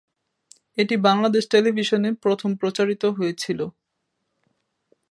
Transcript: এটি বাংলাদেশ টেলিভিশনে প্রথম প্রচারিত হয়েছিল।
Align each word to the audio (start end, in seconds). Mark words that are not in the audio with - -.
এটি 0.77 0.95
বাংলাদেশ 1.07 1.43
টেলিভিশনে 1.47 2.09
প্রথম 2.23 2.49
প্রচারিত 2.55 3.03
হয়েছিল। 3.17 3.59